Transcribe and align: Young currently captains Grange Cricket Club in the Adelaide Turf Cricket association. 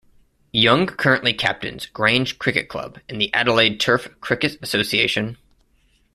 Young 0.53 0.87
currently 0.87 1.31
captains 1.31 1.85
Grange 1.85 2.39
Cricket 2.39 2.69
Club 2.69 2.97
in 3.07 3.19
the 3.19 3.31
Adelaide 3.35 3.79
Turf 3.79 4.09
Cricket 4.19 4.57
association. 4.63 5.37